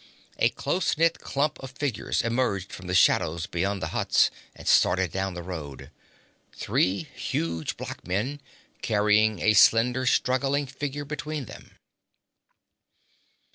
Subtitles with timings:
[0.39, 5.11] A close knit clump of figures emerged from the shadows beyond the huts, and started
[5.11, 5.91] down the road
[6.55, 8.41] three huge black men
[8.81, 11.75] carrying a slender, struggling figure between them.